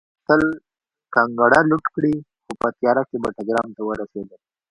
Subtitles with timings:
[0.27, 0.49] غلو غوښتل
[1.15, 4.39] کانګړه لوټ کړي خو په تیاره کې بټګرام ته ورسېدل